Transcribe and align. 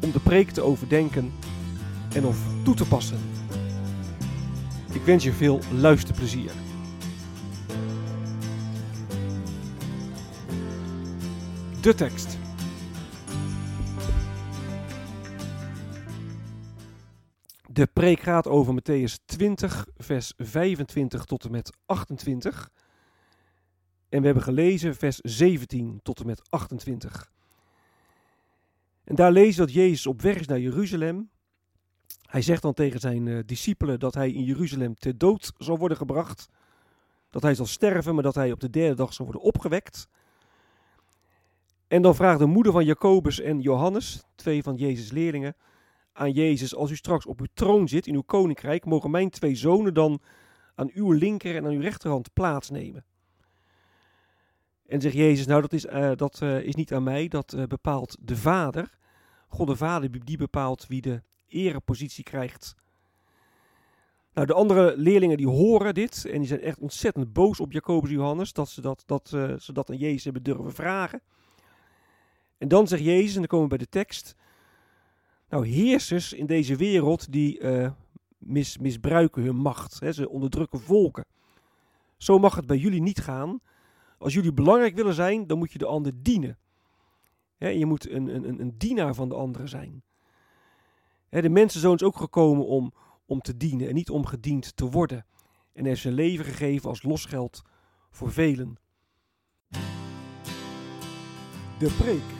om 0.00 0.12
de 0.12 0.20
preek 0.20 0.50
te 0.50 0.62
overdenken 0.62 1.32
en 2.14 2.24
of 2.24 2.38
toe 2.64 2.74
te 2.74 2.88
passen. 2.88 3.18
Ik 4.92 5.02
wens 5.02 5.24
je 5.24 5.32
veel 5.32 5.60
luisterplezier. 5.72 6.50
De 11.80 11.94
tekst. 11.94 12.38
De 17.70 17.86
preek 17.86 18.20
gaat 18.20 18.46
over 18.46 18.74
Matthäus 18.74 19.24
20, 19.24 19.86
vers 19.96 20.32
25 20.36 21.24
tot 21.24 21.44
en 21.44 21.50
met 21.50 21.76
28. 21.86 22.70
En 24.08 24.20
we 24.20 24.26
hebben 24.26 24.44
gelezen 24.44 24.94
vers 24.96 25.16
17 25.16 26.00
tot 26.02 26.20
en 26.20 26.26
met 26.26 26.50
28. 26.50 27.30
En 29.08 29.14
daar 29.14 29.32
lezen 29.32 29.60
we 29.60 29.66
dat 29.66 29.74
Jezus 29.74 30.06
op 30.06 30.22
weg 30.22 30.36
is 30.36 30.46
naar 30.46 30.60
Jeruzalem. 30.60 31.30
Hij 32.22 32.42
zegt 32.42 32.62
dan 32.62 32.74
tegen 32.74 33.00
zijn 33.00 33.26
uh, 33.26 33.38
discipelen 33.46 34.00
dat 34.00 34.14
hij 34.14 34.30
in 34.32 34.44
Jeruzalem 34.44 34.94
ter 34.94 35.18
dood 35.18 35.52
zal 35.58 35.78
worden 35.78 35.96
gebracht. 35.96 36.48
Dat 37.30 37.42
hij 37.42 37.54
zal 37.54 37.66
sterven, 37.66 38.14
maar 38.14 38.22
dat 38.22 38.34
hij 38.34 38.52
op 38.52 38.60
de 38.60 38.70
derde 38.70 38.94
dag 38.94 39.12
zal 39.12 39.24
worden 39.24 39.42
opgewekt. 39.42 40.08
En 41.86 42.02
dan 42.02 42.14
vraagt 42.14 42.38
de 42.38 42.46
moeder 42.46 42.72
van 42.72 42.84
Jacobus 42.84 43.40
en 43.40 43.60
Johannes, 43.60 44.24
twee 44.34 44.62
van 44.62 44.76
Jezus' 44.76 45.10
leerlingen, 45.10 45.56
aan 46.12 46.32
Jezus: 46.32 46.74
Als 46.74 46.90
u 46.90 46.96
straks 46.96 47.26
op 47.26 47.40
uw 47.40 47.46
troon 47.54 47.88
zit 47.88 48.06
in 48.06 48.14
uw 48.14 48.22
koninkrijk, 48.26 48.84
mogen 48.84 49.10
mijn 49.10 49.30
twee 49.30 49.54
zonen 49.54 49.94
dan 49.94 50.20
aan 50.74 50.90
uw 50.94 51.12
linker 51.12 51.56
en 51.56 51.64
aan 51.64 51.72
uw 51.72 51.80
rechterhand 51.80 52.32
plaatsnemen? 52.32 53.04
En 54.88 55.00
zegt 55.00 55.14
Jezus: 55.14 55.46
Nou, 55.46 55.60
dat 55.60 55.72
is, 55.72 55.84
uh, 55.84 56.10
dat, 56.14 56.40
uh, 56.42 56.60
is 56.60 56.74
niet 56.74 56.92
aan 56.92 57.02
mij, 57.02 57.28
dat 57.28 57.52
uh, 57.52 57.64
bepaalt 57.64 58.16
de 58.20 58.36
Vader. 58.36 58.98
God 59.48 59.66
de 59.66 59.76
Vader 59.76 60.24
die 60.24 60.36
bepaalt 60.36 60.86
wie 60.86 61.00
de 61.00 61.22
erepositie 61.48 62.24
krijgt. 62.24 62.74
Nou, 64.34 64.46
de 64.46 64.54
andere 64.54 64.94
leerlingen 64.96 65.36
die 65.36 65.48
horen 65.48 65.94
dit 65.94 66.24
en 66.24 66.38
die 66.38 66.46
zijn 66.46 66.60
echt 66.60 66.78
ontzettend 66.78 67.32
boos 67.32 67.60
op 67.60 67.72
Jacobus 67.72 68.10
en 68.10 68.16
Johannes 68.16 68.52
dat 68.52 68.68
ze 68.68 68.80
dat, 68.80 69.02
dat, 69.06 69.28
ze 69.58 69.72
dat 69.72 69.90
aan 69.90 69.96
Jezus 69.96 70.24
hebben 70.24 70.42
durven 70.42 70.72
vragen. 70.72 71.20
En 72.58 72.68
dan 72.68 72.88
zegt 72.88 73.02
Jezus, 73.02 73.32
en 73.32 73.38
dan 73.38 73.46
komen 73.46 73.68
we 73.68 73.76
bij 73.76 73.86
de 73.86 73.90
tekst, 73.90 74.34
nou 75.48 75.66
heersers 75.66 76.32
in 76.32 76.46
deze 76.46 76.76
wereld 76.76 77.32
die 77.32 77.60
mis, 78.38 78.78
misbruiken 78.78 79.42
hun 79.42 79.56
macht, 79.56 80.00
hè, 80.00 80.12
ze 80.12 80.28
onderdrukken 80.28 80.80
volken. 80.80 81.24
Zo 82.16 82.38
mag 82.38 82.54
het 82.54 82.66
bij 82.66 82.76
jullie 82.76 83.02
niet 83.02 83.20
gaan. 83.20 83.60
Als 84.18 84.32
jullie 84.34 84.52
belangrijk 84.52 84.94
willen 84.94 85.14
zijn, 85.14 85.46
dan 85.46 85.58
moet 85.58 85.72
je 85.72 85.78
de 85.78 85.86
ander 85.86 86.12
dienen. 86.22 86.58
je 87.58 87.86
moet 87.86 88.10
een, 88.10 88.34
een, 88.34 88.60
een 88.60 88.78
dienaar 88.78 89.14
van 89.14 89.28
de 89.28 89.34
anderen 89.34 89.68
zijn. 89.68 90.02
de 91.28 91.48
mensenzoon 91.48 91.94
is 91.94 92.02
ook 92.02 92.16
gekomen 92.16 92.66
om, 92.66 92.92
om 93.26 93.40
te 93.40 93.56
dienen 93.56 93.88
en 93.88 93.94
niet 93.94 94.10
om 94.10 94.26
gediend 94.26 94.76
te 94.76 94.90
worden. 94.90 95.26
En 95.72 95.80
hij 95.80 95.88
heeft 95.88 96.02
zijn 96.02 96.14
leven 96.14 96.44
gegeven 96.44 96.88
als 96.88 97.02
losgeld 97.02 97.62
voor 98.10 98.32
velen. 98.32 98.76
De 101.78 101.96
preek. 101.98 102.36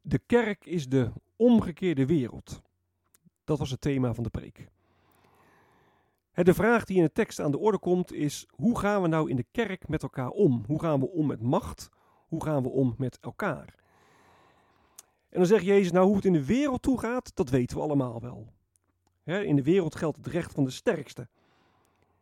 De 0.00 0.18
kerk 0.26 0.64
is 0.64 0.88
de 0.88 1.12
omgekeerde 1.36 2.06
wereld. 2.06 2.62
Dat 3.50 3.58
was 3.58 3.70
het 3.70 3.80
thema 3.80 4.14
van 4.14 4.24
de 4.24 4.30
preek. 4.30 4.68
De 6.32 6.54
vraag 6.54 6.84
die 6.84 6.96
in 6.96 7.02
de 7.02 7.12
tekst 7.12 7.40
aan 7.40 7.50
de 7.50 7.58
orde 7.58 7.78
komt 7.78 8.12
is: 8.12 8.46
hoe 8.50 8.78
gaan 8.78 9.02
we 9.02 9.08
nou 9.08 9.30
in 9.30 9.36
de 9.36 9.46
kerk 9.50 9.88
met 9.88 10.02
elkaar 10.02 10.28
om? 10.28 10.64
Hoe 10.66 10.80
gaan 10.80 11.00
we 11.00 11.10
om 11.10 11.26
met 11.26 11.42
macht? 11.42 11.88
Hoe 12.28 12.44
gaan 12.44 12.62
we 12.62 12.68
om 12.68 12.94
met 12.98 13.18
elkaar? 13.20 13.74
En 15.28 15.38
dan 15.38 15.46
zegt 15.46 15.64
Jezus: 15.64 15.92
Nou, 15.92 16.06
hoe 16.06 16.16
het 16.16 16.24
in 16.24 16.32
de 16.32 16.44
wereld 16.44 16.82
toe 16.82 17.00
gaat, 17.00 17.36
dat 17.36 17.50
weten 17.50 17.76
we 17.76 17.82
allemaal 17.82 18.20
wel. 18.20 18.52
In 19.24 19.56
de 19.56 19.62
wereld 19.62 19.94
geldt 19.94 20.16
het 20.16 20.26
recht 20.26 20.52
van 20.52 20.64
de 20.64 20.70
sterkste. 20.70 21.28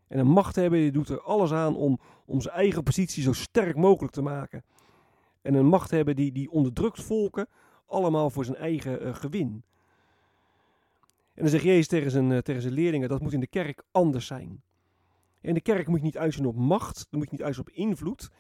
En 0.07 0.19
een 0.19 0.31
machthebber 0.31 0.79
die 0.79 0.93
doet 0.93 1.09
er 1.09 1.23
alles 1.23 1.53
aan 1.53 1.77
om, 1.77 2.01
om 2.25 2.41
zijn 2.41 2.55
eigen 2.55 2.83
positie 2.83 3.23
zo 3.23 3.33
sterk 3.33 3.77
mogelijk 3.77 4.13
te 4.13 4.23
maken. 4.23 4.65
En 5.43 5.55
een 5.55 5.67
machthebber 5.67 6.15
die, 6.15 6.33
die 6.33 6.51
onderdrukt 6.51 7.03
volken, 7.03 7.49
allemaal 7.87 8.31
voor 8.31 8.45
zijn 8.45 8.57
eigen 8.57 9.07
uh, 9.07 9.15
gewin. 9.15 9.65
En 11.39 11.45
dan 11.45 11.53
zegt 11.53 11.65
Jezus 11.65 11.87
tegen 11.87 12.11
zijn, 12.11 12.31
uh, 12.31 12.39
tegen 12.39 12.63
zijn 12.63 12.75
leerlingen, 12.75 13.09
dat 13.09 13.21
moet 13.21 13.33
in 13.33 13.41
de 13.41 13.47
kerk 13.47 13.83
anders 13.91 14.27
zijn. 14.27 14.63
In 15.41 15.55
de 15.55 15.61
kerk 15.61 15.87
moet 15.87 15.99
je 15.99 16.05
niet 16.05 16.19
uitzien 16.19 16.47
op 16.47 16.57
macht, 16.57 17.07
dan 17.11 17.19
moet 17.19 17.31
je 17.31 17.37
niet 17.37 17.45
uitzien 17.45 17.65
op 17.67 17.71
invloed. 17.71 18.31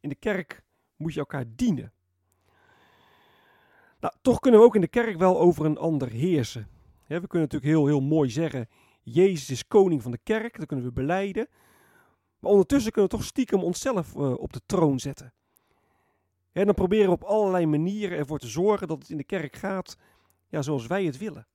In 0.00 0.08
de 0.08 0.14
kerk 0.14 0.62
moet 0.96 1.12
je 1.12 1.18
elkaar 1.18 1.44
dienen. 1.48 1.92
Nou, 4.00 4.14
toch 4.22 4.40
kunnen 4.40 4.60
we 4.60 4.66
ook 4.66 4.74
in 4.74 4.80
de 4.80 4.88
kerk 4.88 5.16
wel 5.16 5.40
over 5.40 5.64
een 5.64 5.78
ander 5.78 6.10
heersen. 6.10 6.68
we 7.06 7.26
kunnen 7.26 7.48
natuurlijk 7.48 7.64
heel, 7.64 7.86
heel 7.86 8.00
mooi 8.00 8.30
zeggen, 8.30 8.68
Jezus 9.02 9.50
is 9.50 9.66
koning 9.66 10.02
van 10.02 10.10
de 10.10 10.20
kerk, 10.22 10.58
dat 10.58 10.66
kunnen 10.66 10.86
we 10.86 10.92
beleiden. 10.92 11.48
Maar 12.38 12.50
ondertussen 12.50 12.92
kunnen 12.92 13.10
we 13.10 13.16
toch 13.16 13.26
stiekem 13.26 13.62
onszelf 13.62 14.14
uh, 14.14 14.32
op 14.32 14.52
de 14.52 14.60
troon 14.66 15.00
zetten. 15.00 15.32
En 16.52 16.64
dan 16.64 16.74
proberen 16.74 17.06
we 17.06 17.12
op 17.12 17.24
allerlei 17.24 17.66
manieren 17.66 18.18
ervoor 18.18 18.38
te 18.38 18.48
zorgen 18.48 18.88
dat 18.88 18.98
het 18.98 19.10
in 19.10 19.16
de 19.16 19.24
kerk 19.24 19.56
gaat 19.56 19.96
ja, 20.48 20.62
zoals 20.62 20.86
wij 20.86 21.04
het 21.04 21.18
willen. 21.18 21.46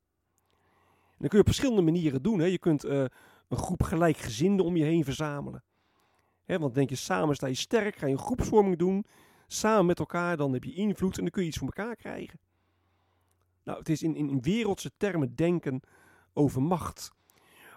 En 1.19 1.25
dat 1.25 1.29
kun 1.29 1.39
je 1.39 1.45
op 1.45 1.53
verschillende 1.53 1.91
manieren 1.91 2.21
doen. 2.21 2.39
Hè. 2.39 2.45
Je 2.45 2.59
kunt 2.59 2.85
uh, 2.85 3.05
een 3.47 3.57
groep 3.57 3.83
gelijkgezinden 3.83 4.65
om 4.65 4.75
je 4.75 4.83
heen 4.83 5.03
verzamelen. 5.03 5.63
Hè, 6.45 6.59
want 6.59 6.73
denk 6.73 6.89
je, 6.89 6.95
samen 6.95 7.35
sta 7.35 7.47
je 7.47 7.53
sterk, 7.53 7.95
ga 7.95 8.05
je 8.05 8.11
een 8.11 8.19
groepsvorming 8.19 8.77
doen. 8.77 9.05
Samen 9.47 9.85
met 9.85 9.99
elkaar, 9.99 10.37
dan 10.37 10.53
heb 10.53 10.63
je 10.63 10.73
invloed 10.73 11.17
en 11.17 11.21
dan 11.21 11.31
kun 11.31 11.41
je 11.41 11.47
iets 11.47 11.57
voor 11.57 11.71
elkaar 11.73 11.95
krijgen. 11.95 12.39
Nou, 13.63 13.79
het 13.79 13.89
is 13.89 14.03
in, 14.03 14.15
in, 14.15 14.41
wereldse 14.41 14.91
termen 14.97 15.35
denken 15.35 15.81
over 16.33 16.61
macht. 16.61 17.11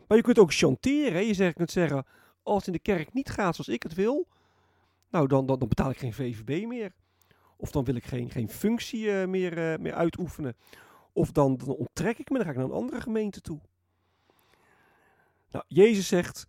Maar 0.09 0.17
je 0.17 0.23
kunt 0.23 0.39
ook 0.39 0.53
chanteren. 0.53 1.27
Je 1.27 1.35
zegt, 1.35 1.55
kunt 1.55 1.71
zeggen, 1.71 2.07
als 2.43 2.57
het 2.57 2.67
in 2.67 2.73
de 2.73 2.79
kerk 2.79 3.13
niet 3.13 3.31
gaat 3.31 3.55
zoals 3.55 3.69
ik 3.71 3.83
het 3.83 3.95
wil, 3.95 4.29
nou 5.11 5.27
dan, 5.27 5.47
dan, 5.47 5.59
betaal 5.59 5.91
ik 5.91 5.99
geen 5.99 6.13
VVB 6.13 6.67
meer. 6.67 6.93
Of 7.57 7.71
dan 7.71 7.85
wil 7.85 7.95
ik 7.95 8.05
geen, 8.05 8.31
geen 8.31 8.49
functie 8.49 9.05
uh, 9.05 9.25
meer, 9.25 9.73
uh, 9.73 9.79
meer 9.79 9.95
uitoefenen. 9.95 10.57
Of 11.13 11.33
dan, 11.33 11.57
dan 11.57 11.69
onttrek 11.69 12.19
ik 12.19 12.31
me, 12.31 12.37
dan 12.37 12.45
ga 12.45 12.51
ik 12.53 12.57
naar 12.57 12.67
een 12.67 12.73
andere 12.73 13.01
gemeente 13.01 13.41
toe. 13.41 13.61
Nou, 15.51 15.65
Jezus 15.69 16.09
zegt, 16.09 16.47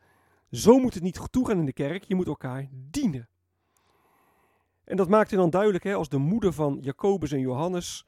zo 0.51 0.80
moet 0.80 0.94
het 0.94 1.04
niet 1.04 1.31
toegaan 1.31 1.60
in 1.60 1.65
de 1.65 1.74
kerk, 1.74 2.04
je 2.04 2.15
moet 2.15 2.27
elkaar 2.27 2.68
dienen. 2.71 3.27
En 4.83 4.98
dat 4.98 5.10
maakt 5.10 5.30
hij 5.30 5.39
dan 5.39 5.50
duidelijk 5.50 5.83
hè, 5.83 5.94
als 5.94 6.10
de 6.10 6.18
moeder 6.18 6.54
van 6.54 6.77
Jacobus 6.81 7.31
en 7.31 7.39
Johannes 7.39 8.06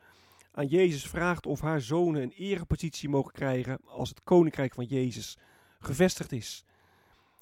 aan 0.52 0.68
Jezus 0.68 1.08
vraagt 1.08 1.46
of 1.46 1.62
haar 1.62 1.82
zonen 1.82 2.22
een 2.22 2.32
erepositie 2.32 3.10
mogen 3.10 3.32
krijgen 3.32 3.80
als 3.86 4.10
het 4.10 4.24
koninkrijk 4.24 4.74
van 4.74 4.86
Jezus 4.86 5.38
gevestigd 5.80 6.32
is. 6.32 6.66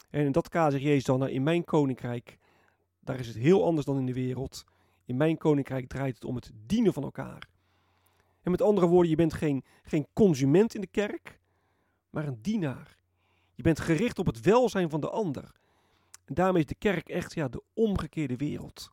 En 0.09 0.25
in 0.25 0.31
dat 0.31 0.49
kader 0.49 0.71
zegt 0.71 0.83
Jezus 0.83 1.03
dan, 1.03 1.19
nou, 1.19 1.31
in 1.31 1.43
mijn 1.43 1.63
koninkrijk, 1.63 2.37
daar 2.99 3.19
is 3.19 3.27
het 3.27 3.35
heel 3.35 3.65
anders 3.65 3.85
dan 3.85 3.97
in 3.97 4.05
de 4.05 4.13
wereld. 4.13 4.63
In 5.05 5.17
mijn 5.17 5.37
koninkrijk 5.37 5.87
draait 5.87 6.15
het 6.15 6.25
om 6.25 6.35
het 6.35 6.51
dienen 6.65 6.93
van 6.93 7.03
elkaar. 7.03 7.47
En 8.43 8.51
met 8.51 8.61
andere 8.61 8.87
woorden, 8.87 9.09
je 9.09 9.15
bent 9.15 9.33
geen, 9.33 9.63
geen 9.83 10.07
consument 10.13 10.75
in 10.75 10.81
de 10.81 10.87
kerk, 10.87 11.39
maar 12.09 12.27
een 12.27 12.41
dienaar. 12.41 12.97
Je 13.55 13.63
bent 13.63 13.79
gericht 13.79 14.19
op 14.19 14.25
het 14.25 14.41
welzijn 14.41 14.89
van 14.89 15.01
de 15.01 15.09
ander. 15.09 15.51
En 16.25 16.33
daarmee 16.33 16.61
is 16.61 16.67
de 16.67 16.75
kerk 16.75 17.09
echt 17.09 17.33
ja, 17.33 17.47
de 17.47 17.63
omgekeerde 17.73 18.35
wereld. 18.35 18.91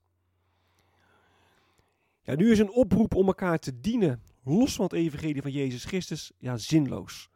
Ja, 2.23 2.35
nu 2.35 2.51
is 2.51 2.59
een 2.59 2.73
oproep 2.73 3.15
om 3.15 3.27
elkaar 3.27 3.59
te 3.59 3.81
dienen, 3.81 4.23
los 4.45 4.75
van 4.75 4.85
het 4.85 4.95
evangelie 4.95 5.43
van 5.43 5.51
Jezus 5.51 5.85
Christus, 5.85 6.33
ja, 6.39 6.57
zinloos. 6.57 7.29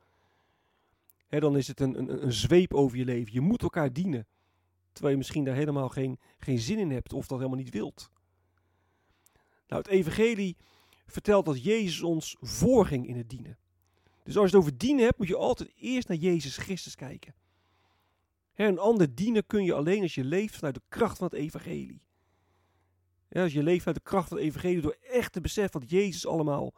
Dan 1.29 1.57
is 1.57 1.69
het 1.69 1.81
een, 1.81 1.99
een, 1.99 2.25
een 2.25 2.33
zweep 2.33 2.75
over 2.75 2.99
je 2.99 3.05
leven. 3.05 3.33
Je 3.33 3.41
moet 3.41 3.63
elkaar 3.63 3.93
dienen. 3.93 4.27
Terwijl 4.93 5.13
je 5.13 5.19
misschien 5.19 5.45
daar 5.45 5.55
helemaal 5.55 5.89
geen, 5.89 6.19
geen 6.39 6.59
zin 6.59 6.79
in 6.79 6.91
hebt 6.91 7.13
of 7.13 7.27
dat 7.27 7.39
helemaal 7.39 7.59
niet 7.59 7.71
wilt. 7.71 8.11
Nou, 9.67 9.83
het 9.83 9.91
evangelie 9.91 10.57
vertelt 11.07 11.45
dat 11.45 11.65
Jezus 11.65 12.03
ons 12.03 12.37
voorging 12.41 13.07
in 13.07 13.17
het 13.17 13.31
dienen. 13.31 13.59
Dus 14.23 14.37
als 14.37 14.51
je 14.51 14.57
het 14.57 14.65
over 14.65 14.79
dienen 14.79 15.05
hebt, 15.05 15.19
moet 15.19 15.29
je 15.29 15.37
altijd 15.37 15.73
eerst 15.77 16.09
naar 16.09 16.17
Jezus 16.17 16.57
Christus 16.57 16.95
kijken. 16.95 17.35
Hè, 18.55 18.67
een 18.67 18.79
ander 18.79 19.15
dienen 19.15 19.47
kun 19.47 19.65
je 19.65 19.75
alleen 19.75 20.03
als 20.03 20.15
je 20.15 20.25
leeft 20.25 20.55
vanuit 20.55 20.75
de 20.75 20.83
kracht 20.89 21.19
van 21.19 21.27
het 21.27 21.37
evangelie. 21.37 22.03
Als 23.33 23.53
je 23.53 23.63
leeft 23.63 23.83
vanuit 23.83 24.05
de 24.05 24.11
kracht 24.11 24.29
van 24.29 24.37
het 24.37 24.47
evangelie 24.47 24.81
door 24.81 24.97
echt 25.01 25.33
te 25.33 25.41
beseffen 25.41 25.81
wat 25.81 25.91
Jezus 25.91 26.27
allemaal 26.27 26.75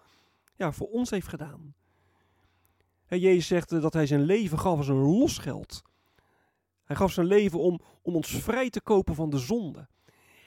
ja, 0.55 0.73
voor 0.73 0.89
ons 0.89 1.11
heeft 1.11 1.29
gedaan. 1.29 1.75
Jezus 3.09 3.47
zegt 3.47 3.69
dat 3.69 3.93
hij 3.93 4.07
zijn 4.07 4.23
leven 4.23 4.59
gaf 4.59 4.77
als 4.77 4.89
een 4.89 5.03
losgeld. 5.03 5.83
Hij 6.85 6.97
gaf 6.97 7.13
zijn 7.13 7.27
leven 7.27 7.59
om, 7.59 7.81
om 8.03 8.15
ons 8.15 8.29
vrij 8.31 8.71
te 8.71 8.81
kopen 8.81 9.15
van 9.15 9.31
de 9.31 9.39
zonde. 9.39 9.89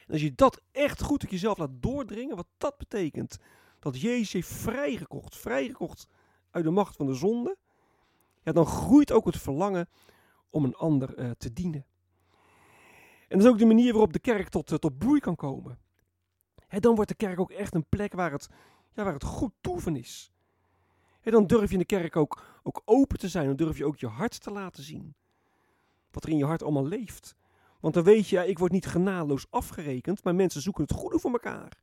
En 0.06 0.16
als 0.16 0.22
je 0.22 0.36
dat 0.36 0.62
echt 0.72 1.02
goed 1.02 1.24
op 1.24 1.30
jezelf 1.30 1.58
laat 1.58 1.82
doordringen, 1.82 2.36
wat 2.36 2.48
dat 2.58 2.78
betekent, 2.78 3.38
dat 3.80 4.02
Jezus 4.02 4.34
heeft 4.34 4.48
vrijgekocht, 4.48 5.36
vrijgekocht 5.38 6.08
uit 6.52 6.64
de 6.64 6.70
macht 6.70 6.96
van 6.96 7.06
de 7.06 7.14
zonde, 7.14 7.58
ja, 8.44 8.52
dan 8.52 8.66
groeit 8.66 9.12
ook 9.12 9.26
het 9.26 9.38
verlangen 9.38 9.90
om 10.50 10.64
een 10.64 10.76
ander 10.76 11.20
uh, 11.20 11.32
te 11.32 11.54
dienen. 11.54 11.86
En 13.28 13.38
dat 13.38 13.48
is 13.48 13.52
ook 13.52 13.58
de 13.58 13.66
manier 13.66 13.92
waarop 13.92 14.14
de 14.14 14.20
kerk 14.20 14.50
tot, 14.50 14.72
uh, 14.72 14.78
tot 14.78 14.98
bloei 14.98 15.20
kan 15.20 15.36
komen. 15.36 15.80
Dan 16.68 16.96
wordt 16.96 17.10
de 17.10 17.16
kerk 17.16 17.40
ook 17.40 17.52
echt 17.52 17.76
een 17.76 17.86
plek 17.90 18.14
waar 18.14 18.32
het, 18.32 18.50
ja, 18.94 19.04
waar 19.04 19.14
het 19.14 19.24
goed 19.24 19.54
toeven 19.62 19.96
is. 19.96 20.32
Dan 21.22 21.48
durf 21.48 21.68
je 21.68 21.74
in 21.74 21.80
de 21.80 21.86
kerk 21.86 22.16
ook, 22.16 22.60
ook 22.64 22.82
open 22.86 23.18
te 23.18 23.30
zijn. 23.30 23.46
Dan 23.46 23.56
durf 23.56 23.78
je 23.78 23.86
ook 23.86 23.98
je 23.98 24.08
hart 24.08 24.42
te 24.42 24.52
laten 24.52 24.84
zien. 24.84 25.16
Wat 26.12 26.24
er 26.24 26.30
in 26.30 26.38
je 26.38 26.46
hart 26.46 26.64
allemaal 26.64 26.88
leeft. 26.88 27.36
Want 27.80 27.94
dan 27.94 28.04
weet 28.04 28.28
je, 28.28 28.36
ja, 28.36 28.44
ik 28.44 28.60
word 28.60 28.72
niet 28.72 28.86
genadeloos 28.86 29.46
afgerekend, 29.50 30.24
maar 30.24 30.36
mensen 30.36 30.62
zoeken 30.62 30.84
het 30.84 30.94
goede 30.94 31.20
voor 31.20 31.32
elkaar. 31.32 31.78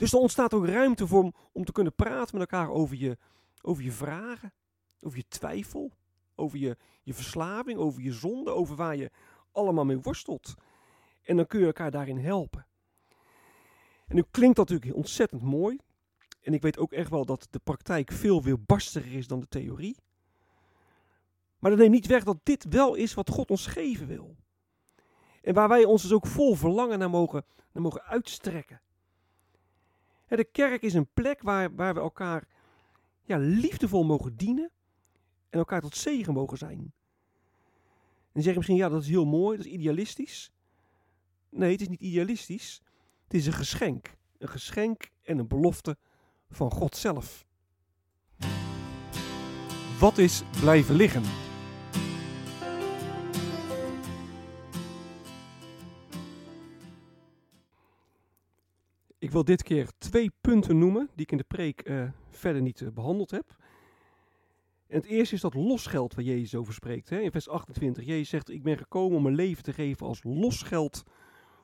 Dus 0.00 0.12
er 0.12 0.18
ontstaat 0.18 0.54
ook 0.54 0.66
ruimte 0.66 1.06
voor 1.06 1.32
om, 1.52 1.64
te 1.64 1.72
kunnen 1.72 1.94
praten 1.94 2.38
met 2.38 2.50
elkaar 2.50 2.70
over 2.70 2.96
je, 2.96 3.18
over 3.62 3.82
je 3.82 3.92
vragen, 3.92 4.52
over 5.00 5.18
je 5.18 5.28
twijfel, 5.28 5.92
over 6.34 6.58
je, 6.58 6.76
je 7.02 7.14
verslaving, 7.14 7.78
over 7.78 8.02
je 8.02 8.12
zonde, 8.12 8.50
over 8.50 8.76
waar 8.76 8.96
je 8.96 9.10
allemaal 9.52 9.84
mee 9.84 10.00
worstelt. 10.00 10.54
En 11.22 11.36
dan 11.36 11.46
kun 11.46 11.60
je 11.60 11.66
elkaar 11.66 11.90
daarin 11.90 12.18
helpen. 12.18 12.66
En 14.06 14.16
nu 14.16 14.24
klinkt 14.30 14.56
dat 14.56 14.68
natuurlijk 14.68 14.96
ontzettend 14.96 15.42
mooi. 15.42 15.78
En 16.42 16.54
ik 16.54 16.62
weet 16.62 16.78
ook 16.78 16.92
echt 16.92 17.10
wel 17.10 17.24
dat 17.24 17.46
de 17.50 17.58
praktijk 17.58 18.12
veel 18.12 18.42
weerbarstiger 18.42 19.12
is 19.12 19.26
dan 19.26 19.40
de 19.40 19.48
theorie. 19.48 19.96
Maar 21.58 21.70
dat 21.70 21.80
neemt 21.80 21.92
niet 21.92 22.06
weg 22.06 22.24
dat 22.24 22.38
dit 22.42 22.64
wel 22.68 22.94
is 22.94 23.14
wat 23.14 23.30
God 23.30 23.50
ons 23.50 23.66
geven 23.66 24.06
wil. 24.06 24.36
En 25.42 25.54
waar 25.54 25.68
wij 25.68 25.84
ons 25.84 26.02
dus 26.02 26.12
ook 26.12 26.26
vol 26.26 26.54
verlangen 26.54 26.98
naar 26.98 27.10
mogen, 27.10 27.44
naar 27.72 27.82
mogen 27.82 28.02
uitstrekken. 28.02 28.80
De 30.36 30.44
kerk 30.44 30.82
is 30.82 30.94
een 30.94 31.12
plek 31.14 31.42
waar, 31.42 31.74
waar 31.74 31.94
we 31.94 32.00
elkaar 32.00 32.48
ja, 33.22 33.36
liefdevol 33.38 34.04
mogen 34.04 34.36
dienen 34.36 34.70
en 35.48 35.58
elkaar 35.58 35.80
tot 35.80 35.96
zegen 35.96 36.32
mogen 36.32 36.58
zijn. 36.58 36.92
En 38.32 38.42
zeg 38.42 38.50
je 38.52 38.56
misschien, 38.56 38.76
ja, 38.76 38.88
dat 38.88 39.02
is 39.02 39.08
heel 39.08 39.26
mooi, 39.26 39.56
dat 39.56 39.66
is 39.66 39.72
idealistisch. 39.72 40.52
Nee, 41.48 41.72
het 41.72 41.80
is 41.80 41.88
niet 41.88 42.00
idealistisch. 42.00 42.82
Het 43.24 43.34
is 43.34 43.46
een 43.46 43.52
geschenk. 43.52 44.16
Een 44.38 44.48
geschenk 44.48 45.10
en 45.22 45.38
een 45.38 45.48
belofte 45.48 45.96
van 46.50 46.70
God 46.70 46.96
zelf. 46.96 47.46
Wat 49.98 50.18
is 50.18 50.42
blijven 50.60 50.94
liggen? 50.94 51.49
Ik 59.30 59.36
wil 59.36 59.44
dit 59.44 59.62
keer 59.62 59.90
twee 59.98 60.30
punten 60.40 60.78
noemen 60.78 61.08
die 61.14 61.24
ik 61.24 61.30
in 61.30 61.36
de 61.36 61.44
preek 61.44 61.88
uh, 61.88 62.10
verder 62.30 62.62
niet 62.62 62.80
uh, 62.80 62.88
behandeld 62.88 63.30
heb. 63.30 63.56
En 64.86 64.96
het 64.96 65.04
eerste 65.04 65.34
is 65.34 65.40
dat 65.40 65.54
losgeld 65.54 66.14
waar 66.14 66.24
Jezus 66.24 66.54
over 66.54 66.74
spreekt. 66.74 67.08
Hè? 67.08 67.20
In 67.20 67.30
vers 67.30 67.48
28. 67.48 68.04
Jezus 68.04 68.28
zegt, 68.28 68.50
ik 68.50 68.62
ben 68.62 68.76
gekomen 68.76 69.16
om 69.16 69.22
mijn 69.22 69.34
leven 69.34 69.62
te 69.62 69.72
geven 69.72 70.06
als 70.06 70.20
losgeld 70.22 71.02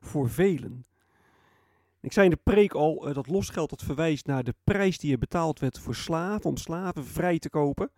voor 0.01 0.31
velen. 0.31 0.85
Ik 2.01 2.13
zei 2.13 2.29
in 2.29 2.33
de 2.33 2.51
preek 2.53 2.73
al, 2.73 3.09
uh, 3.09 3.15
dat 3.15 3.27
losgeld 3.27 3.71
dat 3.71 3.83
verwijst 3.83 4.27
naar 4.27 4.45
de 4.45 4.55
prijs 4.65 4.99
die 4.99 5.13
er 5.13 5.19
betaald 5.19 5.59
werd 5.59 5.79
voor 5.79 5.95
slaven, 5.95 6.51
om 6.51 6.57
slaven 6.57 7.05
vrij 7.05 7.39
te 7.39 7.51
kopen. 7.51 7.91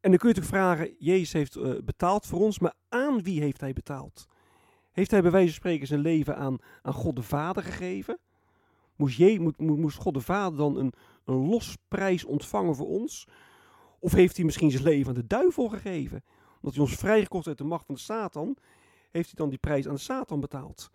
En 0.00 0.10
dan 0.10 0.18
kun 0.18 0.28
je 0.28 0.34
natuurlijk 0.34 0.64
vragen, 0.64 0.94
Jezus 0.98 1.32
heeft 1.32 1.84
betaald 1.84 2.26
voor 2.26 2.40
ons, 2.40 2.58
maar 2.58 2.74
aan 2.88 3.22
wie 3.22 3.40
heeft 3.40 3.60
hij 3.60 3.72
betaald? 3.72 4.26
Heeft 4.94 5.10
hij 5.10 5.22
bij 5.22 5.30
wijze 5.30 5.46
van 5.46 5.56
spreken 5.56 5.86
zijn 5.86 6.00
leven 6.00 6.36
aan, 6.36 6.58
aan 6.82 6.92
God 6.92 7.16
de 7.16 7.22
Vader 7.22 7.62
gegeven? 7.62 8.18
Moest, 8.96 9.16
je, 9.16 9.52
God 9.96 10.14
de 10.14 10.20
Vader 10.20 10.58
dan 10.58 10.76
een, 10.76 10.92
een 11.24 11.48
losprijs 11.48 12.24
ontvangen 12.24 12.74
voor 12.74 12.86
ons? 12.86 13.28
Of 13.98 14.12
heeft 14.12 14.36
hij 14.36 14.44
misschien 14.44 14.70
zijn 14.70 14.82
leven 14.82 15.08
aan 15.08 15.14
de 15.14 15.26
duivel 15.26 15.68
gegeven? 15.68 16.24
Omdat 16.54 16.74
hij 16.74 16.84
ons 16.84 16.94
vrijgekocht 16.94 17.46
uit 17.46 17.58
de 17.58 17.64
macht 17.64 17.86
van 17.86 17.94
de 17.94 18.00
Satan, 18.00 18.56
heeft 19.10 19.26
hij 19.26 19.34
dan 19.34 19.48
die 19.48 19.58
prijs 19.58 19.88
aan 19.88 19.94
de 19.94 20.00
Satan 20.00 20.40
betaald? 20.40 20.90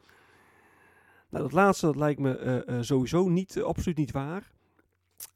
Nou, 1.30 1.44
dat 1.44 1.54
laatste 1.54 1.86
dat 1.86 1.96
lijkt 1.96 2.20
me 2.20 2.64
uh, 2.68 2.76
uh, 2.76 2.82
sowieso 2.82 3.30
niet, 3.30 3.56
uh, 3.56 3.64
absoluut 3.64 3.98
niet 3.98 4.12
waar. 4.12 4.52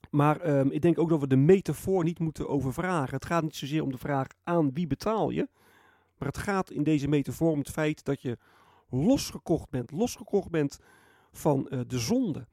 Maar 0.10 0.42
ehm, 0.42 0.68
ik 0.68 0.82
denk 0.82 1.00
ook 1.00 1.10
dat 1.10 1.20
we 1.20 1.28
de 1.28 1.36
metafoor 1.36 2.04
niet 2.04 2.20
moeten 2.20 2.50
overvragen. 2.50 3.16
Het 3.16 3.26
gaat 3.26 3.44
niet 3.44 3.56
zozeer 3.56 3.84
om 3.84 3.92
de 3.92 3.98
vraag 3.98 4.28
aan 4.44 4.74
wie 4.74 4.88
betaal 4.88 5.30
je. 5.30 5.48
Maar 6.18 6.28
het 6.28 6.38
gaat 6.38 6.72
in 6.72 6.84
deze 6.84 7.08
metafoor 7.08 7.52
om 7.52 7.60
het 7.60 7.70
feit 7.70 8.04
dat 8.04 8.22
je 8.22 8.38
losgekocht 8.90 9.70
bent. 9.70 9.92
Losgekocht 9.92 10.50
bent 10.50 10.80
van 11.32 11.68
uh, 11.70 11.80
de 11.88 12.00
zonde. 12.00 12.48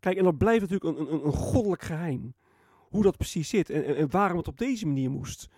Kijk, 0.00 0.16
en 0.16 0.24
dat 0.24 0.38
blijft 0.38 0.60
natuurlijk 0.60 0.98
een, 0.98 1.12
een, 1.12 1.26
een 1.26 1.32
goddelijk 1.32 1.82
geheim. 1.82 2.34
Hoe 2.88 3.02
dat 3.02 3.16
precies 3.16 3.48
zit 3.48 3.70
en, 3.70 3.96
en, 3.96 4.10
waarom 4.10 4.36
het 4.36 4.48
op 4.48 4.58
deze 4.58 4.86
manier 4.86 5.10
moest. 5.10 5.48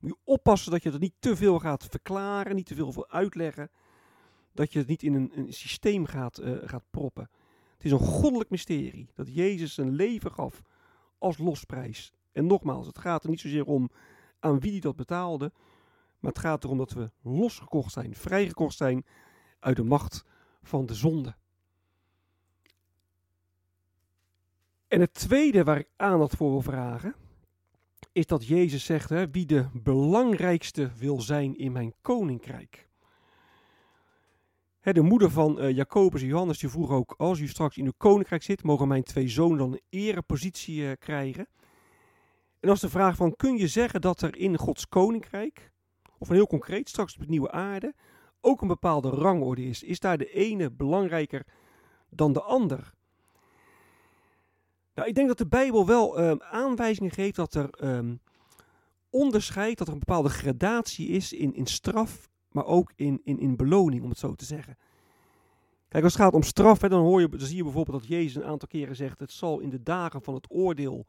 Moet 0.00 0.10
je 0.10 0.32
oppassen 0.32 0.72
dat 0.72 0.82
je 0.82 0.90
het 0.90 1.00
niet 1.00 1.14
te 1.18 1.36
veel 1.36 1.58
gaat 1.58 1.86
verklaren, 1.90 2.56
niet 2.56 2.66
te 2.66 2.74
veel 2.74 2.92
wil 2.92 3.08
uitleggen. 3.08 3.70
Dat 4.52 4.72
je 4.72 4.78
het 4.78 4.88
niet 4.88 5.02
in 5.02 5.14
een, 5.14 5.32
een 5.34 5.52
systeem 5.52 6.06
gaat, 6.06 6.40
uh, 6.40 6.56
gaat 6.64 6.84
proppen. 6.90 7.30
Het 7.72 7.84
is 7.84 7.92
een 7.92 7.98
goddelijk 7.98 8.50
mysterie 8.50 9.10
dat 9.14 9.34
Jezus 9.34 9.74
zijn 9.74 9.94
leven 9.94 10.32
gaf 10.32 10.62
als 11.18 11.38
losprijs. 11.38 12.12
En 12.32 12.46
nogmaals, 12.46 12.86
het 12.86 12.98
gaat 12.98 13.24
er 13.24 13.30
niet 13.30 13.40
zozeer 13.40 13.64
om 13.64 13.90
aan 14.38 14.60
wie 14.60 14.70
hij 14.70 14.80
dat 14.80 14.96
betaalde, 14.96 15.52
maar 16.18 16.32
het 16.32 16.40
gaat 16.40 16.64
erom 16.64 16.78
dat 16.78 16.92
we 16.92 17.10
losgekocht 17.22 17.92
zijn, 17.92 18.14
vrijgekocht 18.14 18.76
zijn 18.76 19.06
uit 19.60 19.76
de 19.76 19.84
macht 19.84 20.24
van 20.62 20.86
de 20.86 20.94
zonde. 20.94 21.36
En 24.88 25.00
het 25.00 25.14
tweede 25.14 25.64
waar 25.64 25.78
ik 25.78 25.88
aandacht 25.96 26.36
voor 26.36 26.50
wil 26.50 26.62
vragen, 26.62 27.14
is 28.12 28.26
dat 28.26 28.46
Jezus 28.46 28.84
zegt, 28.84 29.08
hè, 29.08 29.30
wie 29.30 29.46
de 29.46 29.68
belangrijkste 29.72 30.90
wil 30.96 31.20
zijn 31.20 31.56
in 31.58 31.72
mijn 31.72 31.94
koninkrijk. 32.00 32.88
Hè, 34.80 34.92
de 34.92 35.00
moeder 35.00 35.30
van 35.30 35.62
uh, 35.62 35.76
Jacobus 35.76 36.22
en 36.22 36.26
Johannes 36.26 36.58
die 36.58 36.68
vroeg 36.68 36.90
ook, 36.90 37.14
als 37.16 37.38
u 37.38 37.48
straks 37.48 37.76
in 37.76 37.84
uw 37.84 37.92
koninkrijk 37.96 38.42
zit, 38.42 38.62
mogen 38.62 38.88
mijn 38.88 39.02
twee 39.02 39.28
zonen 39.28 39.58
dan 39.58 39.72
een 39.72 39.82
erepositie 39.88 40.80
uh, 40.80 40.92
krijgen. 40.98 41.48
En 42.60 42.68
als 42.68 42.80
de 42.80 42.88
vraag 42.88 43.16
van, 43.16 43.36
kun 43.36 43.56
je 43.56 43.68
zeggen 43.68 44.00
dat 44.00 44.22
er 44.22 44.36
in 44.36 44.58
Gods 44.58 44.88
koninkrijk, 44.88 45.67
of 46.18 46.28
heel 46.28 46.46
concreet, 46.46 46.88
straks 46.88 47.14
op 47.14 47.20
de 47.20 47.28
nieuwe 47.28 47.50
aarde, 47.50 47.94
ook 48.40 48.60
een 48.60 48.68
bepaalde 48.68 49.08
rangorde 49.08 49.64
is. 49.64 49.82
Is 49.82 50.00
daar 50.00 50.18
de 50.18 50.30
ene 50.32 50.70
belangrijker 50.70 51.46
dan 52.08 52.32
de 52.32 52.42
ander? 52.42 52.92
Nou, 54.94 55.08
ik 55.08 55.14
denk 55.14 55.28
dat 55.28 55.38
de 55.38 55.46
Bijbel 55.46 55.86
wel 55.86 56.20
um, 56.20 56.42
aanwijzingen 56.42 57.10
geeft 57.10 57.36
dat 57.36 57.54
er 57.54 57.70
um, 57.84 58.20
onderscheid, 59.10 59.78
dat 59.78 59.86
er 59.86 59.92
een 59.92 59.98
bepaalde 59.98 60.28
gradatie 60.28 61.08
is 61.08 61.32
in, 61.32 61.54
in 61.54 61.66
straf, 61.66 62.28
maar 62.50 62.66
ook 62.66 62.92
in, 62.96 63.20
in, 63.24 63.38
in 63.38 63.56
beloning, 63.56 64.02
om 64.02 64.08
het 64.08 64.18
zo 64.18 64.34
te 64.34 64.44
zeggen. 64.44 64.76
Kijk, 65.88 66.04
als 66.04 66.12
het 66.12 66.22
gaat 66.22 66.34
om 66.34 66.42
straf, 66.42 66.78
dan, 66.78 67.00
hoor 67.00 67.20
je, 67.20 67.28
dan 67.28 67.40
zie 67.40 67.56
je 67.56 67.62
bijvoorbeeld 67.62 68.00
dat 68.00 68.08
Jezus 68.08 68.34
een 68.34 68.48
aantal 68.48 68.68
keren 68.68 68.96
zegt: 68.96 69.20
Het 69.20 69.32
zal 69.32 69.58
in 69.60 69.70
de 69.70 69.82
dagen 69.82 70.22
van 70.22 70.34
het 70.34 70.46
oordeel 70.50 71.06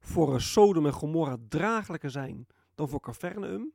voor 0.00 0.40
Sodom 0.40 0.86
en 0.86 0.92
Gomorra 0.92 1.36
draaglijker 1.48 2.10
zijn 2.10 2.46
dan 2.74 2.88
voor 2.88 3.00
Capernaum. 3.00 3.72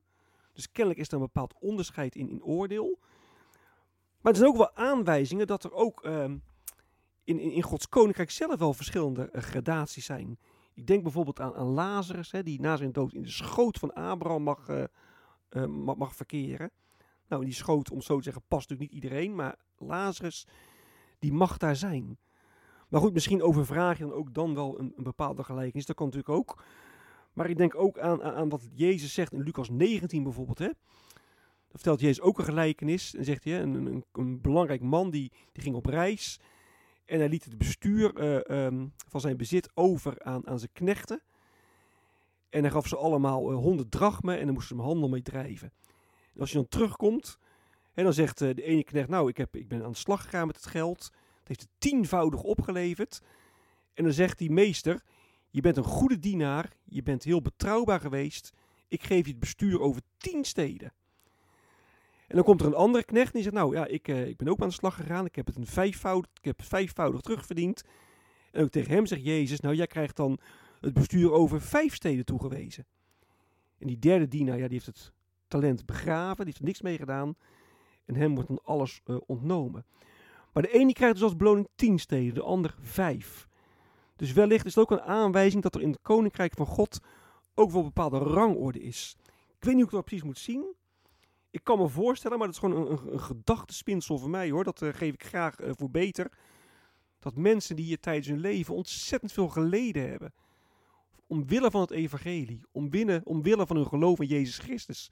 Dus 0.54 0.72
kennelijk 0.72 1.02
is 1.02 1.08
er 1.08 1.14
een 1.14 1.20
bepaald 1.20 1.54
onderscheid 1.60 2.16
in, 2.16 2.30
in 2.30 2.44
oordeel. 2.44 3.00
Maar 4.22 4.32
er 4.32 4.38
zijn 4.38 4.50
ook 4.50 4.58
wel 4.58 4.76
aanwijzingen 4.76 5.48
dat 5.48 5.64
er 5.64 5.74
ook 5.74 6.06
uh, 6.06 6.24
in, 6.24 6.42
in, 7.24 7.52
in, 7.52 7.62
Gods 7.62 7.90
koninkrijk 7.90 8.32
zelf 8.32 8.60
wel 8.60 8.74
verschillende 8.74 9.30
uh, 9.34 9.42
gradaties 9.42 10.06
zijn. 10.06 10.40
Ik 10.74 10.88
denk 10.88 11.04
bijvoorbeeld 11.04 11.40
aan, 11.40 11.54
Lazarus, 11.54 12.32
hè, 12.32 12.44
die 12.44 12.62
na 12.62 12.76
zijn 12.76 12.92
dood 12.92 13.14
in 13.14 13.22
de 13.22 13.30
schoot 13.30 13.78
van 13.78 13.94
Abraham 13.94 14.44
mag, 14.44 14.70
uh, 14.70 14.86
mag, 15.66 15.96
mag, 15.96 16.16
verkeren. 16.16 16.72
Nou, 17.28 17.46
die 17.46 17.54
schoot, 17.54 17.92
om 17.92 18.02
zo 18.02 18.18
te 18.18 18.24
zeggen, 18.24 18.44
past 18.48 18.70
natuurlijk 18.70 18.94
niet 18.94 19.04
iedereen. 19.04 19.36
Maar 19.36 19.56
Lazarus, 19.78 20.48
die 21.20 21.34
mag 21.34 21.58
daar 21.58 21.76
zijn. 21.76 22.18
Maar 22.90 23.02
goed, 23.02 23.14
misschien 23.14 23.44
overvraag 23.44 23.98
je 23.98 24.04
dan 24.04 24.14
ook 24.14 24.34
dan 24.34 24.54
wel 24.54 24.80
een, 24.80 24.94
een 24.96 25.04
bepaalde 25.04 25.44
gelijkenis. 25.44 25.86
Dat 25.86 25.96
kan 25.96 26.06
natuurlijk 26.06 26.38
ook. 26.38 26.64
Maar 27.34 27.50
ik 27.50 27.58
denk 27.58 27.76
ook 27.76 28.00
aan, 28.00 28.24
aan, 28.24 28.50
wat 28.50 28.68
Jezus 28.74 29.14
zegt 29.14 29.34
in 29.34 29.42
Lucas 29.42 29.70
19 29.70 30.24
bijvoorbeeld. 30.24 30.60
Hè? 30.60 30.66
Dan 30.66 31.80
vertelt 31.80 32.00
Jezus 32.00 32.22
ook 32.22 32.38
een 32.38 32.46
gelijkenis. 32.46 33.16
En 33.16 33.26
zegt 33.26 33.44
hij, 33.44 33.62
een, 33.62 33.74
een, 33.74 34.06
een 34.12 34.42
belangrijk 34.42 34.82
man 34.82 35.10
die, 35.10 35.32
die 35.52 35.64
ging 35.64 35.76
op 35.76 35.86
reis. 35.86 36.40
En 37.06 37.20
hij 37.20 37.30
liet 37.30 37.44
het 37.44 37.58
bestuur 37.58 38.16
eh, 38.16 38.66
ehm, 38.66 38.88
van 39.08 39.22
zijn 39.22 39.38
bezit 39.38 39.70
over 39.74 40.24
aan, 40.24 40.48
aan 40.48 40.60
zijn 40.60 40.72
knechten. 40.74 41.22
En 42.50 42.62
hij 42.62 42.72
gaf 42.72 42.88
ze 42.88 42.98
allemaal 42.98 43.52
uh, 43.52 43.58
honderd 43.58 43.92
drachmen 43.92 44.40
en 44.40 44.46
dan 44.46 44.54
moesten 44.54 44.76
ze 44.76 44.82
hem 44.82 44.92
handel 44.92 45.10
mee 45.10 45.22
drijven. 45.22 45.72
En 46.34 46.40
als 46.40 46.52
je 46.52 46.58
dan 46.58 46.68
terugkomt, 46.68 47.38
en 47.94 48.04
dan 48.04 48.14
zegt 48.14 48.42
uh, 48.42 48.56
de 48.56 48.64
ene 48.64 48.84
knecht, 48.84 49.10
nou, 49.10 49.30
ik, 49.30 49.38
heb, 49.38 49.56
ik 49.56 49.68
ben 49.68 49.84
aan 49.84 49.92
de 49.92 49.98
slag 49.98 50.24
gegaan 50.24 50.48
met 50.48 50.56
het 50.56 50.66
geld. 50.66 51.12
Het 51.40 51.48
heeft 51.48 51.62
het 51.62 51.70
tienvoudig 51.78 52.44
opgeleverd. 52.44 53.22
En 53.94 54.04
dan 54.04 54.14
zegt 54.14 54.38
die 54.38 54.52
meester, 54.52 55.04
je 55.52 55.62
bent 55.62 55.78
een 55.78 55.84
goede 55.84 56.20
dienaar, 56.20 56.72
je 56.84 57.04
bent 57.04 57.24
heel 57.24 57.42
betrouwbaar 57.42 58.00
geweest. 58.00 58.54
Ik 58.88 59.04
geef 59.04 59.26
je 59.26 59.32
het 59.32 59.40
bestuur 59.40 59.82
over 59.82 60.02
tien 60.18 60.46
steden. 60.46 60.94
En 62.28 62.36
dan 62.36 62.44
komt 62.46 62.62
er 62.62 62.68
een 62.68 62.74
andere 62.74 63.04
knecht 63.04 63.26
en 63.26 63.34
die 63.34 63.44
zegt, 63.44 63.56
nou 63.56 63.76
ja, 63.76 63.86
ik, 63.86 64.08
uh, 64.08 64.28
ik 64.28 64.38
ben 64.38 64.48
ook 64.48 64.62
aan 64.62 64.68
de 64.68 64.74
slag 64.74 64.96
gegaan. 64.96 65.26
Ik 65.26 65.36
heb 65.36 65.46
het 65.46 65.56
een 65.56 65.68
vijfvoudig, 65.68 66.30
ik 66.34 66.46
heb 66.46 66.62
vijfvoudig 66.62 67.22
terugverdiend. 67.22 67.84
En 68.52 68.64
ook 68.64 68.70
tegen 68.70 68.92
hem 68.92 69.06
zegt 69.06 69.24
Jezus, 69.24 69.60
nou 69.60 69.76
jij 69.76 69.88
krijgt 69.88 70.16
dan 70.16 70.40
het 70.82 70.94
bestuur 70.94 71.32
over 71.32 71.62
vijf 71.62 71.96
steden 71.96 72.26
toegewezen. 72.26 72.86
En 73.78 73.88
die 73.88 74.00
derde 74.00 74.28
dienaar, 74.28 74.58
ja, 74.58 74.68
die 74.68 74.74
heeft 74.74 74.86
het 74.86 75.12
talent 75.48 75.86
begraven, 75.86 76.36
die 76.36 76.46
heeft 76.46 76.58
er 76.58 76.66
niks 76.66 76.82
mee 76.82 76.98
gedaan. 76.98 77.36
En 78.06 78.16
hem 78.16 78.34
wordt 78.34 78.50
dan 78.50 78.62
alles 78.64 79.02
uh, 79.06 79.18
ontnomen. 79.26 79.86
Maar 80.54 80.64
de 80.64 80.72
ene 80.72 80.94
krijgt 80.94 81.14
dus 81.14 81.24
als 81.24 81.36
beloning 81.36 81.68
tien 81.76 82.00
steden, 82.00 82.34
de 82.34 82.42
ander 82.42 82.76
vijf. 82.82 83.48
Dus 84.22 84.32
wellicht 84.32 84.66
is 84.66 84.76
het 84.76 84.84
ook 84.84 84.92
een 84.92 85.06
aanwijzing 85.06 85.64
dat 85.64 85.76
er 85.76 85.82
in 85.82 85.90
het 85.90 86.02
koninkrijk 86.02 86.54
van 86.54 86.66
God 86.66 87.00
ook 87.54 87.72
wel 87.72 87.80
een 87.80 87.86
bepaalde 87.86 88.18
rangorde 88.18 88.80
is. 88.80 89.16
Ik 89.58 89.64
weet 89.64 89.76
niet 89.76 89.76
hoe 89.76 89.84
ik 89.84 89.92
dat 89.92 90.06
precies 90.06 90.24
moet 90.24 90.38
zien. 90.38 90.76
Ik 91.50 91.64
kan 91.64 91.80
me 91.80 91.88
voorstellen, 91.88 92.38
maar 92.38 92.48
dat 92.48 92.56
is 92.56 92.62
gewoon 92.62 92.82
een, 92.82 92.92
een, 92.92 93.14
een 93.14 93.20
gedachtespinsel 93.20 94.18
voor 94.18 94.30
mij 94.30 94.50
hoor. 94.50 94.64
Dat 94.64 94.82
uh, 94.82 94.94
geef 94.94 95.14
ik 95.14 95.24
graag 95.24 95.60
uh, 95.60 95.70
voor 95.74 95.90
beter. 95.90 96.32
Dat 97.20 97.36
mensen 97.36 97.76
die 97.76 97.86
hier 97.86 98.00
tijdens 98.00 98.28
hun 98.28 98.40
leven 98.40 98.76
ontzettend 98.76 99.32
veel 99.32 99.48
geleden 99.48 100.10
hebben. 100.10 100.34
Omwille 101.28 101.72
van 101.72 101.82
het 101.82 101.92
evangelie. 101.92 102.62
Omwille, 102.72 103.22
omwille 103.24 103.68
van 103.68 103.76
hun 103.76 103.88
geloof 103.88 104.20
in 104.20 104.28
Jezus 104.28 104.58
Christus. 104.58 105.12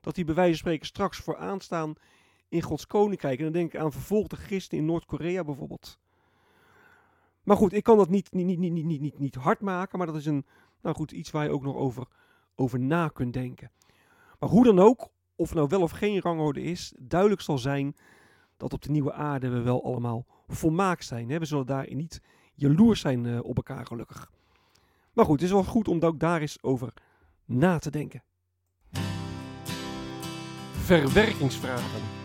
Dat 0.00 0.14
die 0.14 0.24
bij 0.24 0.34
wijze 0.34 0.50
van 0.50 0.58
spreken 0.58 0.86
straks 0.86 1.18
vooraan 1.18 1.60
staan 1.60 1.94
in 2.48 2.62
Gods 2.62 2.86
koninkrijk. 2.86 3.38
En 3.38 3.44
dan 3.44 3.52
denk 3.52 3.72
ik 3.74 3.80
aan 3.80 3.92
vervolgde 3.92 4.36
christenen 4.36 4.84
in 4.84 4.90
Noord-Korea 4.90 5.44
bijvoorbeeld. 5.44 5.98
Maar 7.44 7.56
goed, 7.56 7.72
ik 7.72 7.82
kan 7.82 7.96
dat 7.96 8.08
niet, 8.08 8.32
niet, 8.32 8.46
niet, 8.46 8.58
niet, 8.58 9.00
niet, 9.00 9.18
niet, 9.18 9.34
hard 9.34 9.60
maken. 9.60 9.98
Maar 9.98 10.06
dat 10.06 10.16
is 10.16 10.26
een, 10.26 10.46
nou 10.82 10.96
goed, 10.96 11.12
iets 11.12 11.30
waar 11.30 11.44
je 11.44 11.50
ook 11.50 11.62
nog 11.62 11.76
over, 11.76 12.06
over 12.54 12.80
na 12.80 13.08
kunt 13.08 13.32
denken. 13.32 13.70
Maar 14.38 14.48
hoe 14.48 14.64
dan 14.64 14.78
ook, 14.78 15.08
of 15.36 15.54
nou 15.54 15.68
wel 15.68 15.82
of 15.82 15.90
geen 15.90 16.20
rangorde 16.20 16.62
is, 16.62 16.94
duidelijk 16.98 17.40
zal 17.40 17.58
zijn 17.58 17.96
dat 18.56 18.72
op 18.72 18.82
de 18.82 18.90
nieuwe 18.90 19.12
aarde 19.12 19.48
we 19.48 19.60
wel 19.60 19.84
allemaal 19.84 20.26
volmaakt 20.46 21.04
zijn. 21.04 21.30
Hè? 21.30 21.38
We 21.38 21.44
zullen 21.44 21.66
daarin 21.66 21.96
niet 21.96 22.22
jaloers 22.54 23.00
zijn 23.00 23.24
uh, 23.24 23.44
op 23.44 23.56
elkaar 23.56 23.86
gelukkig. 23.86 24.30
Maar 25.12 25.24
goed, 25.24 25.34
het 25.34 25.44
is 25.48 25.54
wel 25.54 25.64
goed 25.64 25.88
om 25.88 26.18
daar 26.18 26.40
eens 26.40 26.62
over 26.62 26.92
na 27.44 27.78
te 27.78 27.90
denken. 27.90 28.22
Verwerkingsvragen. 30.72 32.23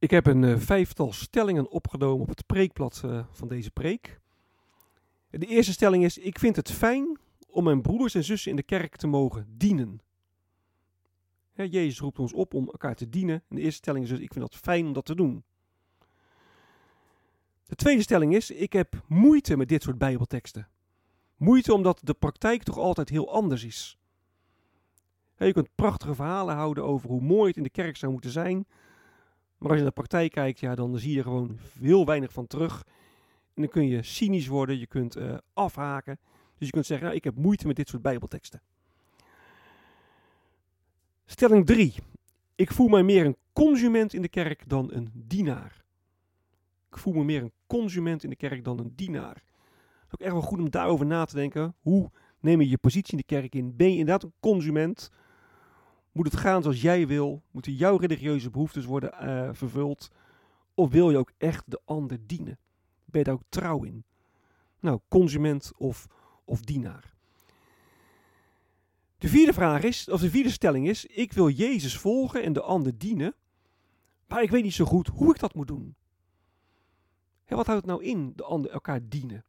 Ik 0.00 0.10
heb 0.10 0.26
een 0.26 0.42
uh, 0.42 0.58
vijftal 0.58 1.12
stellingen 1.12 1.70
opgenomen 1.70 2.20
op 2.22 2.28
het 2.28 2.46
preekblad 2.46 3.02
uh, 3.04 3.24
van 3.30 3.48
deze 3.48 3.70
preek. 3.70 4.20
De 5.30 5.46
eerste 5.46 5.72
stelling 5.72 6.04
is: 6.04 6.18
Ik 6.18 6.38
vind 6.38 6.56
het 6.56 6.70
fijn 6.70 7.18
om 7.46 7.64
mijn 7.64 7.82
broeders 7.82 8.14
en 8.14 8.24
zussen 8.24 8.50
in 8.50 8.56
de 8.56 8.62
kerk 8.62 8.96
te 8.96 9.06
mogen 9.06 9.46
dienen. 9.56 10.00
Jezus 11.54 12.00
roept 12.00 12.18
ons 12.18 12.32
op 12.32 12.54
om 12.54 12.66
elkaar 12.66 12.94
te 12.94 13.08
dienen. 13.08 13.42
En 13.48 13.56
de 13.56 13.62
eerste 13.62 13.76
stelling 13.76 14.04
is 14.04 14.10
dus: 14.10 14.20
Ik 14.20 14.32
vind 14.32 14.44
het 14.44 14.56
fijn 14.56 14.86
om 14.86 14.92
dat 14.92 15.04
te 15.04 15.14
doen. 15.14 15.44
De 17.66 17.76
tweede 17.76 18.02
stelling 18.02 18.34
is: 18.34 18.50
Ik 18.50 18.72
heb 18.72 19.04
moeite 19.06 19.56
met 19.56 19.68
dit 19.68 19.82
soort 19.82 19.98
Bijbelteksten. 19.98 20.68
Moeite 21.36 21.74
omdat 21.74 22.00
de 22.02 22.14
praktijk 22.14 22.62
toch 22.62 22.78
altijd 22.78 23.08
heel 23.08 23.32
anders 23.32 23.64
is. 23.64 23.98
Je 25.36 25.52
kunt 25.52 25.74
prachtige 25.74 26.14
verhalen 26.14 26.54
houden 26.54 26.84
over 26.84 27.08
hoe 27.08 27.20
mooi 27.20 27.48
het 27.48 27.56
in 27.56 27.62
de 27.62 27.70
kerk 27.70 27.96
zou 27.96 28.12
moeten 28.12 28.30
zijn. 28.30 28.66
Maar 29.60 29.68
als 29.68 29.78
je 29.78 29.84
naar 29.84 29.94
de 29.94 30.00
praktijk 30.00 30.32
kijkt, 30.32 30.60
ja, 30.60 30.74
dan 30.74 30.98
zie 30.98 31.12
je 31.12 31.18
er 31.18 31.24
gewoon 31.24 31.58
heel 31.80 32.06
weinig 32.06 32.32
van 32.32 32.46
terug. 32.46 32.84
En 33.54 33.62
dan 33.62 33.68
kun 33.68 33.86
je 33.86 34.02
cynisch 34.02 34.46
worden, 34.46 34.78
je 34.78 34.86
kunt 34.86 35.16
uh, 35.16 35.34
afhaken. 35.52 36.18
Dus 36.58 36.66
je 36.66 36.72
kunt 36.72 36.86
zeggen, 36.86 37.06
nou, 37.06 37.18
ik 37.18 37.24
heb 37.24 37.36
moeite 37.36 37.66
met 37.66 37.76
dit 37.76 37.88
soort 37.88 38.02
bijbelteksten. 38.02 38.62
Stelling 41.24 41.66
3. 41.66 41.94
Ik 42.54 42.72
voel 42.72 42.88
mij 42.88 43.02
meer 43.02 43.26
een 43.26 43.36
consument 43.52 44.14
in 44.14 44.22
de 44.22 44.28
kerk 44.28 44.68
dan 44.68 44.92
een 44.92 45.10
dienaar. 45.14 45.84
Ik 46.90 46.98
voel 46.98 47.12
me 47.12 47.24
meer 47.24 47.42
een 47.42 47.52
consument 47.66 48.24
in 48.24 48.30
de 48.30 48.36
kerk 48.36 48.64
dan 48.64 48.78
een 48.78 48.92
dienaar. 48.96 49.34
Het 49.34 50.06
is 50.06 50.12
ook 50.12 50.20
echt 50.20 50.32
wel 50.32 50.42
goed 50.42 50.58
om 50.58 50.70
daarover 50.70 51.06
na 51.06 51.24
te 51.24 51.34
denken. 51.34 51.74
Hoe 51.80 52.10
neem 52.40 52.60
je 52.60 52.68
je 52.68 52.78
positie 52.78 53.12
in 53.12 53.24
de 53.26 53.34
kerk 53.34 53.54
in? 53.54 53.76
Ben 53.76 53.92
je 53.92 53.98
inderdaad 53.98 54.22
een 54.22 54.32
consument? 54.40 55.10
Moet 56.12 56.26
het 56.26 56.36
gaan 56.36 56.62
zoals 56.62 56.80
jij 56.80 57.06
wil? 57.06 57.42
Moeten 57.50 57.74
jouw 57.74 57.96
religieuze 57.96 58.50
behoeftes 58.50 58.84
worden 58.84 59.12
uh, 59.22 59.48
vervuld? 59.52 60.10
Of 60.74 60.90
wil 60.90 61.10
je 61.10 61.16
ook 61.16 61.32
echt 61.38 61.64
de 61.66 61.80
ander 61.84 62.18
dienen? 62.26 62.58
Ben 63.04 63.20
je 63.20 63.24
daar 63.24 63.34
ook 63.34 63.42
trouw 63.48 63.82
in? 63.82 64.04
Nou, 64.80 65.00
consument 65.08 65.72
of, 65.76 66.06
of 66.44 66.60
dienaar. 66.60 67.14
De 69.18 69.28
vierde 69.28 69.52
vraag 69.52 69.82
is, 69.82 70.08
of 70.08 70.20
de 70.20 70.30
vierde 70.30 70.50
stelling 70.50 70.88
is, 70.88 71.06
ik 71.06 71.32
wil 71.32 71.48
Jezus 71.48 71.96
volgen 71.96 72.42
en 72.42 72.52
de 72.52 72.62
ander 72.62 72.98
dienen, 72.98 73.34
maar 74.26 74.42
ik 74.42 74.50
weet 74.50 74.62
niet 74.62 74.74
zo 74.74 74.84
goed 74.84 75.06
hoe 75.06 75.30
ik 75.30 75.40
dat 75.40 75.54
moet 75.54 75.68
doen. 75.68 75.94
Hè, 77.44 77.56
wat 77.56 77.66
houdt 77.66 77.86
het 77.86 77.90
nou 77.90 78.04
in, 78.04 78.32
de 78.36 78.44
ander 78.44 78.70
elkaar 78.70 79.00
dienen? 79.08 79.44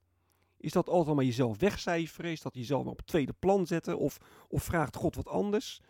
Is 0.57 0.71
dat 0.71 0.89
altijd 0.89 1.15
maar 1.15 1.25
jezelf 1.25 1.59
wegcijferen? 1.59 2.31
Is 2.31 2.41
dat 2.41 2.55
jezelf 2.55 2.83
maar 2.83 2.91
op 2.91 3.01
tweede 3.01 3.33
plan 3.39 3.67
zetten? 3.67 3.97
Of, 3.97 4.17
of 4.49 4.63
vraagt 4.63 4.95
God 4.95 5.15
wat 5.15 5.27
anders? 5.27 5.81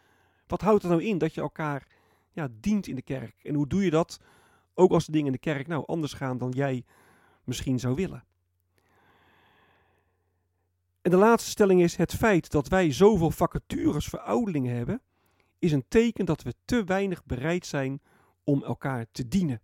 Wat 0.52 0.62
houdt 0.62 0.84
het 0.84 0.92
nou 0.92 1.04
in 1.04 1.18
dat 1.18 1.34
je 1.34 1.42
elkaar 1.42 1.88
ja, 2.32 2.48
dient 2.60 2.88
in 2.88 2.96
de 2.96 3.02
kerk? 3.02 3.44
En 3.44 3.56
hoe 3.56 3.68
doe 3.68 3.84
je 3.84 3.90
dat? 3.90 4.20
Ook 4.74 4.92
als 4.92 5.06
de 5.06 5.12
dingen 5.12 5.28
in 5.28 5.34
de 5.34 5.38
kerk 5.38 5.68
nou 5.68 5.84
anders 5.86 6.14
gaan 6.14 6.38
dan 6.38 6.52
jij 6.52 6.84
misschien 7.44 7.80
zou 7.80 7.96
willen. 7.96 8.24
En 11.02 11.12
de 11.12 11.18
laatste 11.18 11.50
stelling 11.50 11.82
is: 11.82 11.96
het 11.96 12.16
feit 12.16 12.52
dat 12.52 12.68
wij 12.68 12.92
zoveel 12.92 13.32
vacatures 13.32 14.08
voor 14.08 14.20
ouderlingen 14.20 14.76
hebben, 14.76 15.02
is 15.60 15.72
een 15.72 15.86
teken 15.88 16.26
dat 16.26 16.42
we 16.42 16.54
te 16.66 16.84
weinig 16.84 17.26
bereid 17.26 17.66
zijn 17.66 18.02
om 18.44 18.64
elkaar 18.64 19.06
te 19.12 19.28
dienen. 19.28 19.62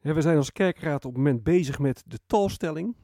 We 0.00 0.20
zijn 0.20 0.36
als 0.36 0.52
kerkraad 0.52 1.04
op 1.04 1.14
het 1.14 1.22
moment 1.22 1.42
bezig 1.42 1.78
met 1.78 2.02
de 2.06 2.18
talstelling. 2.26 2.96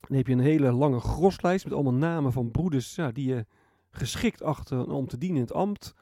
Dan 0.00 0.16
heb 0.16 0.26
je 0.26 0.32
een 0.32 0.40
hele 0.40 0.72
lange 0.72 1.00
groslijst 1.00 1.64
met 1.64 1.74
allemaal 1.74 1.94
namen 1.94 2.32
van 2.32 2.50
broeders 2.50 2.94
ja, 2.94 3.12
die 3.12 3.28
je 3.28 3.46
geschikt 3.94 4.42
achter 4.42 4.90
om 4.90 5.08
te 5.08 5.18
dienen 5.18 5.36
in 5.36 5.42
het 5.42 5.52
ambt. 5.52 5.94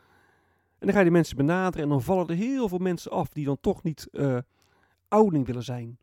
En 0.79 0.87
dan 0.87 0.93
ga 0.93 0.99
je 0.99 1.05
die 1.05 1.13
mensen 1.13 1.37
benaderen 1.37 1.83
en 1.83 1.89
dan 1.89 2.03
vallen 2.03 2.29
er 2.29 2.35
heel 2.35 2.69
veel 2.69 2.79
mensen 2.79 3.11
af 3.11 3.29
die 3.29 3.45
dan 3.45 3.61
toch 3.61 3.83
niet 3.83 4.09
uh, 4.13 4.39
ouderling 5.09 5.47
willen 5.47 5.63
zijn. 5.63 5.99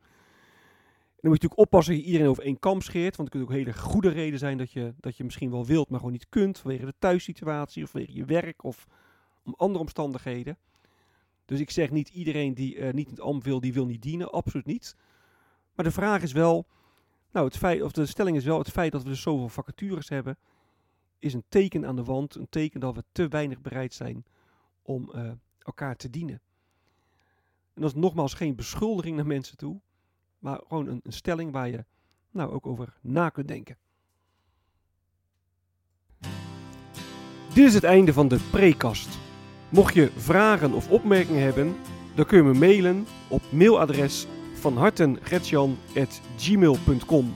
En 1.20 1.26
dan 1.26 1.32
moet 1.32 1.42
je 1.42 1.48
natuurlijk 1.48 1.74
oppassen 1.74 1.94
dat 1.94 2.02
je 2.02 2.08
iedereen 2.08 2.30
over 2.30 2.44
één 2.44 2.60
kam 2.60 2.82
scheert. 2.82 3.16
Want 3.16 3.28
er 3.28 3.36
kunnen 3.36 3.50
ook 3.50 3.66
hele 3.66 3.78
goede 3.78 4.10
reden 4.10 4.40
zijn 4.40 4.58
dat 4.58 4.72
je, 4.72 4.94
dat 5.00 5.18
je 5.18 5.24
misschien 5.24 5.52
wel 5.52 5.66
wilt, 5.66 5.90
maar 5.90 6.00
gewoon 6.00 6.14
niet 6.14 6.30
kunt. 6.30 6.60
Vanwege 6.60 6.86
de 6.86 6.94
thuissituatie 7.00 7.84
of 7.84 7.90
vanwege 7.90 8.14
je 8.14 8.26
werk 8.26 8.64
of 8.64 8.88
om 9.44 9.54
andere 9.58 9.80
omstandigheden. 9.80 10.58
Dus 11.46 11.60
ik 11.60 11.72
zeg 11.72 11.92
niet 11.92 12.10
iedereen 12.10 12.54
die 12.54 12.76
uh, 12.76 12.94
niet 12.94 13.06
in 13.06 13.14
het 13.14 13.22
ambt 13.22 13.46
wil, 13.46 13.60
die 13.60 13.74
wil 13.74 13.86
niet 13.86 14.02
dienen. 14.02 14.32
Absoluut 14.32 14.66
niet. 14.66 14.96
Maar 15.76 15.86
de 15.86 15.92
vraag 15.92 16.22
is 16.22 16.32
wel, 16.32 16.68
nou 17.32 17.46
het 17.46 17.58
feit, 17.58 17.82
of 17.82 17.92
de 17.92 18.06
stelling 18.06 18.38
is 18.38 18.46
wel, 18.46 18.58
het 18.58 18.70
feit 18.70 18.92
dat 18.92 19.04
we 19.04 19.10
dus 19.10 19.22
zoveel 19.22 19.50
vacatures 19.50 20.10
hebben, 20.10 20.38
is 21.20 21.34
een 21.34 21.44
teken 21.50 21.86
aan 21.86 21.96
de 21.96 22.04
wand. 22.04 22.36
Een 22.36 22.50
teken 22.50 22.80
dat 22.80 22.96
we 22.96 23.04
te 23.12 23.28
weinig 23.28 23.62
bereid 23.62 23.94
zijn 23.94 24.26
om 24.82 25.12
uh, 25.16 25.32
elkaar 25.60 25.96
te 25.96 26.10
dienen. 26.10 26.42
En 27.74 27.82
dat 27.82 27.96
is 27.96 28.02
nogmaals 28.02 28.34
geen 28.34 28.56
beschuldiging 28.56 29.16
naar 29.16 29.28
mensen 29.28 29.58
toe, 29.58 29.80
maar 30.40 30.62
gewoon 30.68 30.88
een, 30.88 31.02
stelling 31.04 31.52
waar 31.52 31.70
je 31.70 31.86
nou 32.32 32.52
ook 32.52 32.68
over 32.68 32.98
na 33.02 33.30
kunt 33.30 33.48
denken. 33.48 33.78
Dit 37.54 37.68
is 37.68 37.74
het 37.74 37.84
einde 37.84 38.14
van 38.14 38.28
de 38.28 38.48
prekast. 38.52 39.18
Mocht 39.70 39.94
je 39.94 40.12
vragen 40.16 40.74
of 40.74 40.90
opmerkingen 40.90 41.44
hebben, 41.44 41.76
dan 42.16 42.26
kun 42.26 42.38
je 42.38 42.44
me 42.44 42.54
mailen 42.54 43.06
op 43.30 43.42
mailadres 43.52 44.28
van 44.54 44.78
hartengretjan.gmail.com. 44.78 47.36